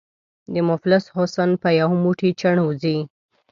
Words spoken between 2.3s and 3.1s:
چڼو ځي.